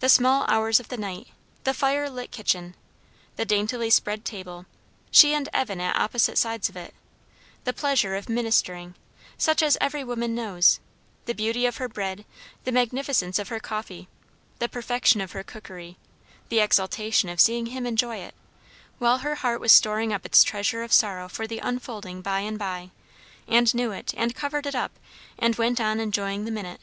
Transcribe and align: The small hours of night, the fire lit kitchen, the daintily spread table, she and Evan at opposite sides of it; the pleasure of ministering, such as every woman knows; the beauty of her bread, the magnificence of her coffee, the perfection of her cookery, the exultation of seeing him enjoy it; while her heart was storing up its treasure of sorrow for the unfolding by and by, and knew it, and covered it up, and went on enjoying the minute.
The 0.00 0.08
small 0.08 0.46
hours 0.48 0.80
of 0.80 0.90
night, 0.90 1.26
the 1.64 1.74
fire 1.74 2.08
lit 2.08 2.30
kitchen, 2.30 2.74
the 3.36 3.44
daintily 3.44 3.90
spread 3.90 4.24
table, 4.24 4.64
she 5.10 5.34
and 5.34 5.46
Evan 5.52 5.78
at 5.78 5.94
opposite 5.94 6.38
sides 6.38 6.70
of 6.70 6.76
it; 6.78 6.94
the 7.64 7.74
pleasure 7.74 8.14
of 8.16 8.30
ministering, 8.30 8.94
such 9.36 9.62
as 9.62 9.76
every 9.78 10.02
woman 10.02 10.34
knows; 10.34 10.80
the 11.26 11.34
beauty 11.34 11.66
of 11.66 11.76
her 11.76 11.86
bread, 11.86 12.24
the 12.64 12.72
magnificence 12.72 13.38
of 13.38 13.48
her 13.48 13.60
coffee, 13.60 14.08
the 14.58 14.70
perfection 14.70 15.20
of 15.20 15.32
her 15.32 15.42
cookery, 15.44 15.98
the 16.48 16.60
exultation 16.60 17.28
of 17.28 17.38
seeing 17.38 17.66
him 17.66 17.84
enjoy 17.84 18.16
it; 18.16 18.34
while 18.98 19.18
her 19.18 19.34
heart 19.34 19.60
was 19.60 19.70
storing 19.70 20.14
up 20.14 20.24
its 20.24 20.42
treasure 20.42 20.82
of 20.82 20.94
sorrow 20.94 21.28
for 21.28 21.46
the 21.46 21.58
unfolding 21.58 22.22
by 22.22 22.40
and 22.40 22.58
by, 22.58 22.90
and 23.46 23.74
knew 23.74 23.92
it, 23.92 24.14
and 24.16 24.34
covered 24.34 24.66
it 24.66 24.74
up, 24.74 24.92
and 25.38 25.56
went 25.56 25.78
on 25.78 26.00
enjoying 26.00 26.46
the 26.46 26.50
minute. 26.50 26.80